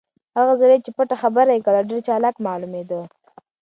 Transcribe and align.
هغه 0.37 0.53
سړی 0.61 0.77
چې 0.85 0.89
پټه 0.97 1.15
خبره 1.23 1.49
یې 1.55 1.63
کوله 1.65 1.81
ډېر 1.89 2.01
چالاک 2.07 2.35
معلومېده. 2.47 3.01